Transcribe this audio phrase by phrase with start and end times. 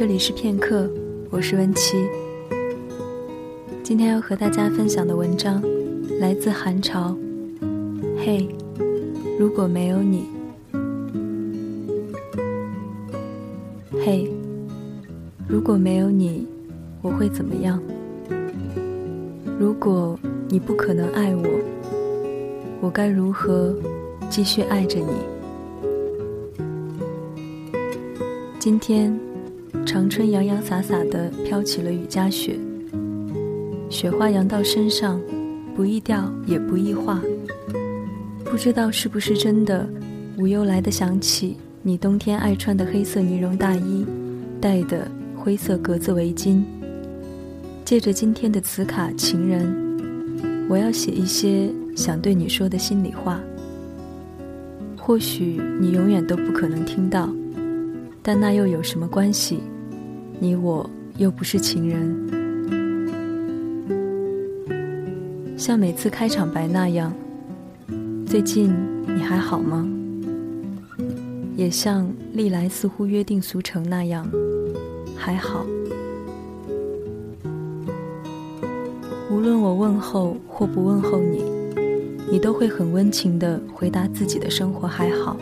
[0.00, 0.88] 这里是片刻，
[1.28, 2.08] 我是温七。
[3.82, 5.62] 今天要和大家分享的文章
[6.18, 7.14] 来自韩潮。
[8.16, 8.48] 嘿，
[9.38, 10.24] 如果没有你，
[14.02, 14.26] 嘿，
[15.46, 16.46] 如果没有你，
[17.02, 17.78] 我会怎么样？
[19.58, 21.46] 如果你不可能爱我，
[22.80, 23.76] 我该如何
[24.30, 25.12] 继续爱着你？
[28.58, 29.14] 今天，
[29.90, 32.56] 长春洋洋洒洒的飘起了雨夹雪，
[33.90, 35.20] 雪花扬到身上，
[35.74, 37.20] 不易掉也不易化。
[38.44, 39.84] 不知道是不是真的，
[40.38, 44.06] 我又来的想起你冬天爱穿的黑色呢绒大衣，
[44.60, 46.62] 戴的灰色格子围巾。
[47.84, 49.66] 借着今天的磁卡情人，
[50.68, 53.40] 我要写一些想对你说的心里话。
[54.96, 57.28] 或许你永远都不可能听到。
[58.22, 59.58] 但那又有什么关系？
[60.42, 60.88] 你我
[61.18, 62.16] 又不是情人。
[65.54, 67.12] 像每次开场白那样，
[68.26, 68.74] 最近
[69.06, 69.86] 你还好吗？
[71.56, 74.26] 也像历来似乎约定俗成那样，
[75.14, 75.66] 还好。
[79.30, 81.44] 无论我问候或不问候你，
[82.32, 85.36] 你都会很温情地回答自己的生活还好。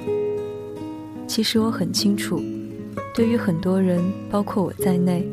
[1.29, 2.43] 其实我很清楚。
[3.15, 5.29] 对于很多人，包括我在内，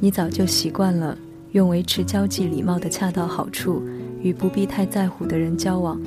[0.00, 1.16] 你早就习惯了
[1.52, 3.82] 用维持交际礼貌的恰到好处
[4.20, 6.00] 与不必太在乎的人交往。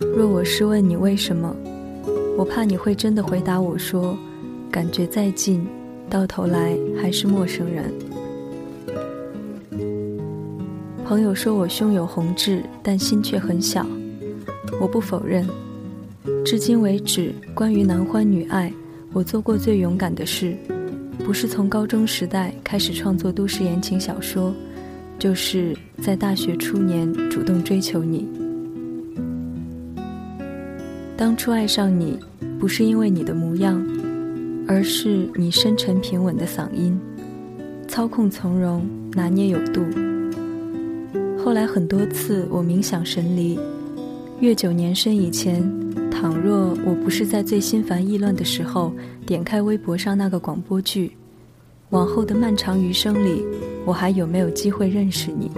[0.00, 1.54] 若我是问你为什么，
[2.36, 4.16] 我怕你会真的回答我说，
[4.72, 5.64] 感觉再近，
[6.10, 7.92] 到头来还是陌生人。
[11.04, 13.86] 朋友说我胸有红痣，但心却很小，
[14.80, 15.46] 我不否认。
[16.44, 18.72] 至今为止，关于男欢女爱，
[19.12, 20.56] 我做过最勇敢的事，
[21.18, 24.54] 不是从高中时代开始创作都市言情小说，
[25.18, 28.26] 就是在大学初年主动追求你。
[31.16, 32.18] 当初爱上你，
[32.58, 33.84] 不是因为你的模样，
[34.66, 36.98] 而是你深沉平稳的嗓音，
[37.86, 39.82] 操控从容，拿捏有度。
[41.44, 43.58] 后来很多次我冥想神离，
[44.40, 45.87] 月久年深以前。
[46.20, 48.92] 倘若我不是在最心烦意乱的时候
[49.24, 51.12] 点开微博上那个广播剧，
[51.90, 53.44] 往后的漫长余生里，
[53.84, 55.48] 我还有没有机会认识你，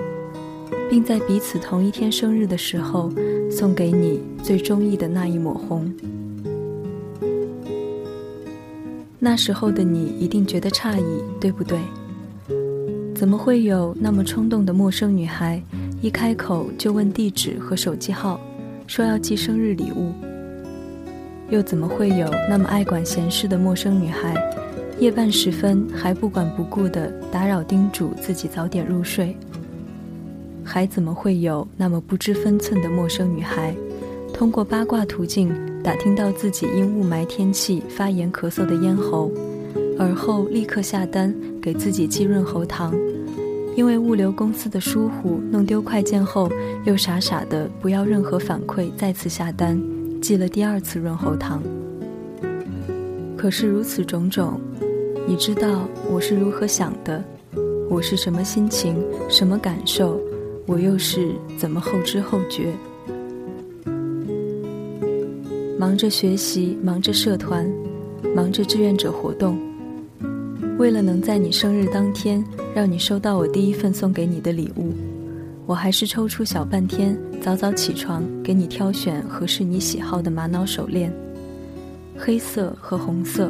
[0.91, 3.10] 并在彼此同一天生日的时候
[3.50, 5.91] 送给你最中意的那一抹红？
[9.19, 11.78] 那时候的你一定觉得诧异，对不对？
[13.15, 15.62] 怎么会有那么冲动的陌生女孩，
[16.03, 18.38] 一开口就问地址和手机号，
[18.87, 20.12] 说要寄生日礼物？
[21.50, 24.34] 又怎么会有那么爱管闲事的陌生女孩，
[24.99, 29.37] 夜半时分还不管不顾地打扰叮嘱自己早点入睡？
[30.62, 33.75] 还怎么会有那么不知分寸的陌生女孩，
[34.33, 35.53] 通过八卦途径
[35.83, 39.32] 打听到自己因雾霾天气发炎咳嗽的咽喉，
[39.99, 42.94] 而后立刻下单给自己寄润喉糖，
[43.75, 46.49] 因为物流公司的疏忽弄丢快件后，
[46.84, 49.81] 又傻傻的不要任何反馈再次下单。
[50.20, 51.62] 寄了第二次润喉糖，
[53.38, 54.60] 可是如此种种，
[55.26, 57.25] 你知道我是如何想的，
[57.88, 60.20] 我是什么心情，什么感受，
[60.66, 62.72] 我又是怎么后知后觉？
[65.78, 67.66] 忙着学习，忙着社团，
[68.37, 69.58] 忙着志愿者活动，
[70.78, 72.44] 为了能在你生日当天
[72.75, 74.92] 让你收到我第一份送给你的礼物。
[75.70, 81.12] 我还是抽出小半天，早早起床，给你挑选合适你喜好的玛瑙手链，
[82.19, 83.48] 黑色和红色。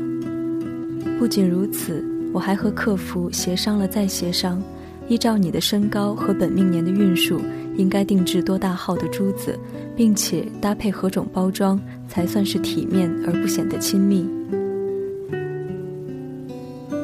[1.18, 4.62] 不仅如此，我还和客服协商了再协商，
[5.08, 7.40] 依照你的身高和本命年的运数，
[7.78, 9.58] 应该定制多大号的珠子，
[9.96, 14.28] 并且搭配何种包装才算是体面而不显得亲密。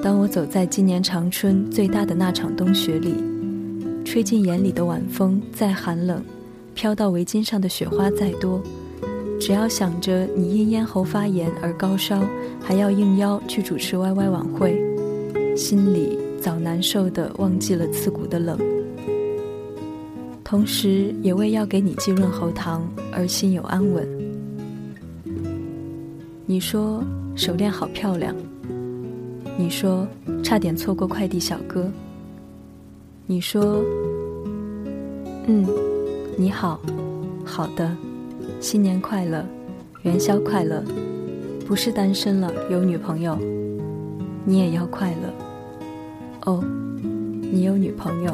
[0.02, 3.14] 当我走在今年长春最大的那场冬雪里。
[4.06, 6.22] 吹进眼里的晚风再寒冷，
[6.74, 8.62] 飘到围巾上的雪花再多，
[9.40, 12.22] 只要想着你因咽喉发炎而高烧，
[12.62, 14.80] 还要应邀去主持 YY 晚会，
[15.56, 18.56] 心里早难受的忘记了刺骨的冷。
[20.44, 24.08] 同时也为要给你寄润喉糖而心有安稳。
[26.46, 27.02] 你说
[27.34, 28.32] 手链好漂亮，
[29.58, 30.06] 你说
[30.44, 31.90] 差点错过快递小哥。
[33.28, 33.82] 你说
[35.48, 35.66] ：“嗯，
[36.36, 36.80] 你好，
[37.44, 37.90] 好的，
[38.60, 39.44] 新年快乐，
[40.02, 40.80] 元宵快乐，
[41.66, 43.36] 不是单身了，有女朋友，
[44.44, 45.34] 你也要快乐。
[46.44, 46.62] 哦，
[47.02, 48.32] 你有女朋友。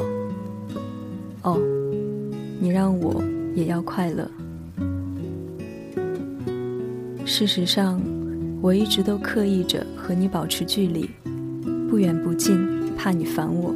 [1.41, 1.59] 哦，
[2.59, 3.19] 你让我
[3.55, 4.29] 也要快乐。
[7.25, 7.99] 事实上，
[8.61, 11.09] 我一直都刻意着和你保持距离，
[11.89, 12.55] 不远不近，
[12.95, 13.73] 怕你烦我。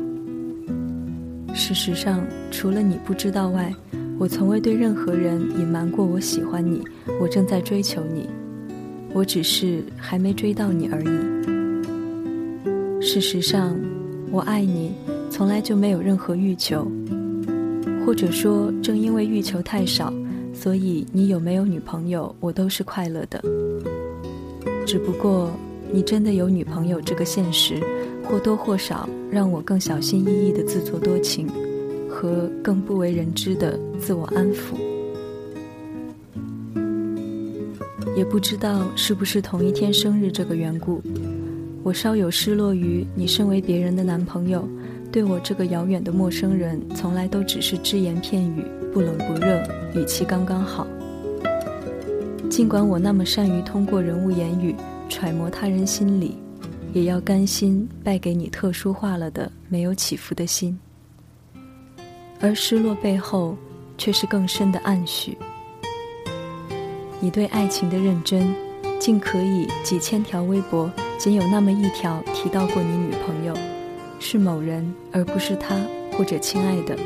[1.57, 3.73] 事实上，除了你不知道外，
[4.19, 6.83] 我从未对任何人隐瞒过我喜欢你，
[7.19, 8.29] 我正在追求你，
[9.11, 11.07] 我只是还没追到你而已。
[13.01, 13.75] 事实上，
[14.31, 14.93] 我爱你，
[15.31, 16.87] 从来就没有任何欲求，
[18.05, 20.13] 或者说，正因为欲求太少，
[20.53, 23.43] 所以你有没有女朋友，我都是快乐的。
[24.85, 25.51] 只不过，
[25.91, 27.81] 你真的有女朋友这个现实。
[28.27, 31.47] 或多或少让我更小心翼翼的自作多情，
[32.09, 34.75] 和更不为人知的自我安抚。
[38.17, 41.01] 也不知道是不是同一天生日这个缘故，
[41.83, 44.67] 我稍有失落于你身为别人的男朋友，
[45.11, 49.63] 对我这个遥远的陌生人，从来都只是只言片语，不冷不热，
[49.95, 50.85] 语气刚刚好。
[52.49, 54.75] 尽管我那么善于通过人物言语
[55.07, 56.35] 揣摩他人心理。
[56.93, 60.77] 也要甘心败给你特殊化了的没有起伏的心，
[62.39, 63.55] 而失落背后
[63.97, 65.37] 却是更深的暗许。
[67.19, 68.53] 你对爱情的认真，
[68.99, 73.53] 竟可以几千条微博仅有那么一条提到过你女朋友，
[74.19, 75.75] 是某人而不是他
[76.13, 76.97] 或者亲爱的。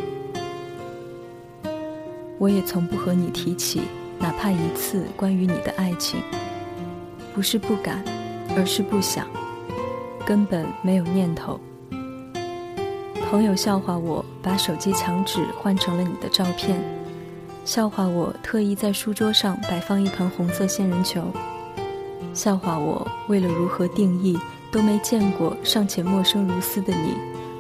[2.38, 3.82] 我也从不和你提起
[4.20, 6.20] 哪怕一次关于你的爱情，
[7.34, 8.04] 不是不敢，
[8.56, 9.28] 而是不想。
[10.26, 11.60] 根本没有念头。
[13.30, 16.82] 朋友笑话我把手机墙纸换成了你的照片，
[17.64, 21.24] 笑话我特意在书桌上摆放一盆红色仙人球，
[22.34, 24.38] 笑话我为了如何定义
[24.70, 27.14] 都没见过尚且陌生如斯的你，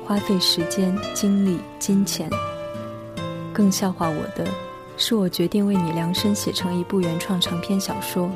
[0.05, 2.29] 花费时间、精力、金钱。
[3.53, 4.49] 更笑话我的，
[4.97, 8.29] 是我决定为你量身写成一部原创长篇小说，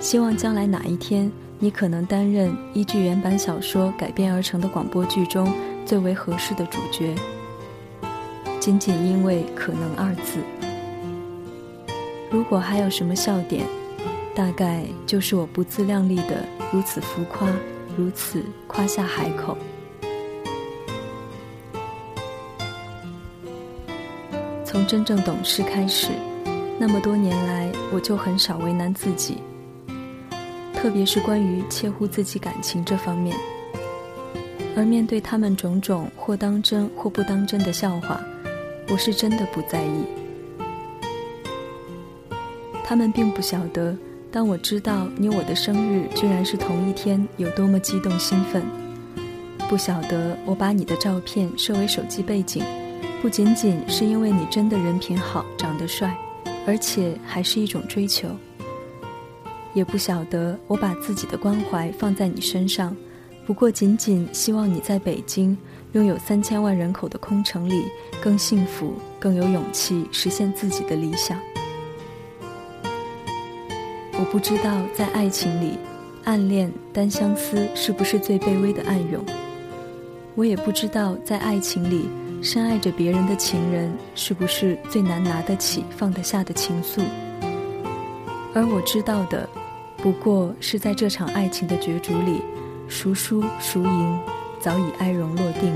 [0.00, 1.30] 希望将来哪一天。
[1.62, 5.54] 你可能担任依据原版小说改编而成的广播剧中
[5.86, 7.14] 最为合适的主角，
[8.58, 10.40] 仅仅因为“可能”二字。
[12.32, 13.64] 如果还有什么笑点，
[14.34, 17.48] 大概就是我不自量力的如此浮夸，
[17.96, 19.56] 如此夸下海口。
[24.64, 26.08] 从真正懂事开始，
[26.76, 29.38] 那么多年来，我就很少为难自己。
[30.82, 33.36] 特别是关于切乎自己感情这方面，
[34.76, 38.20] 而面对他们种种或当真或不当真的笑话，
[38.88, 40.04] 我是真的不在意。
[42.82, 43.96] 他们并不晓得，
[44.32, 48.60] 当我知道你我的生日居然是同一天，有多么激动兴奋；
[49.68, 52.64] 不晓得我把你的照片设为手机背景，
[53.22, 56.12] 不仅仅是因为你真的人品好、长得帅，
[56.66, 58.26] 而且还是一种追求。
[59.74, 62.94] 也不晓得我把自己的关怀放在你身上，
[63.46, 65.56] 不过仅仅希望你在北京
[65.92, 67.84] 拥有三千万人口的空城里
[68.22, 71.38] 更幸福、更有勇气实现自己的理想。
[74.12, 75.76] 我不知道在爱情里，
[76.24, 79.24] 暗恋、单相思是不是最卑微的暗涌？
[80.34, 82.08] 我也不知道在爱情里，
[82.42, 87.02] 深爱着别人的情人是不是最难拿得起、放得下的情愫？
[88.54, 89.48] 而我知道的。
[90.02, 92.42] 不过是在这场爱情的角逐里，
[92.88, 94.18] 孰输孰赢，
[94.58, 95.72] 早已哀荣落定。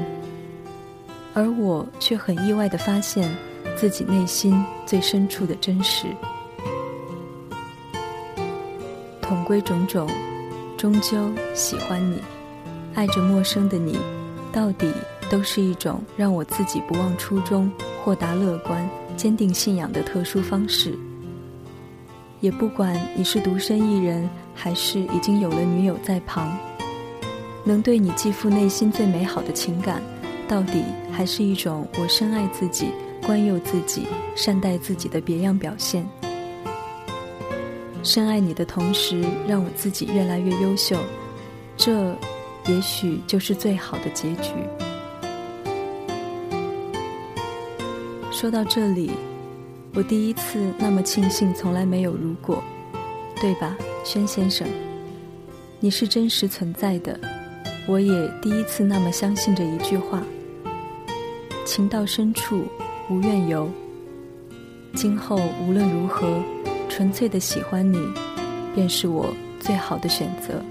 [1.33, 3.33] 而我却很意外地发现，
[3.77, 6.09] 自己内心最深处的真实。
[9.23, 10.11] 统归种种，
[10.77, 12.21] 终究喜欢你，
[12.95, 13.97] 爱着陌生的你，
[14.51, 14.93] 到底
[15.31, 17.71] 都是一种让我自己不忘初衷、
[18.03, 20.99] 豁达乐观、坚定信仰的特殊方式。
[22.41, 26.57] 也不管你是独身一人，还是已经有了女友在旁，
[27.65, 30.03] 能对你寄付内心最美好的情感，
[30.47, 32.89] 到底还是一种我深爱自己、
[33.27, 36.07] 关佑自己、善待自己的别样表现。
[38.03, 40.97] 深爱你的同时，让我自己越来越优秀，
[41.77, 42.15] 这
[42.67, 44.53] 也许就是最好的结局。
[48.31, 49.11] 说到这里。
[49.97, 52.63] 我第一次那么庆幸，从来没有如果，
[53.41, 53.75] 对吧，
[54.05, 54.69] 轩先生？
[55.81, 57.19] 你是真实存在的。
[57.87, 60.23] 我也第一次那么相信着一句话：
[61.65, 62.67] 情到深处
[63.09, 63.71] 无怨尤。
[64.95, 66.43] 今后无论如何，
[66.91, 67.99] 纯粹的喜欢你，
[68.75, 70.63] 便是我最好的选择。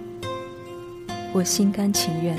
[1.33, 2.37] 我心甘情愿。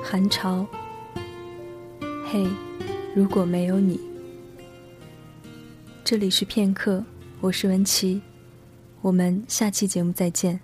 [0.00, 0.64] 寒潮，
[2.30, 2.46] 嘿，
[3.14, 3.98] 如果没有你，
[6.04, 7.02] 这里是片刻，
[7.40, 8.20] 我是文琪，
[9.00, 10.60] 我们下期节目再见。